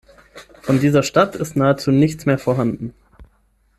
Von 0.63 0.79
dieser 0.79 1.03
Stadt 1.03 1.35
ist 1.35 1.55
nahezu 1.55 1.91
nichts 1.91 2.25
mehr 2.25 2.39
vorhanden. 2.39 2.95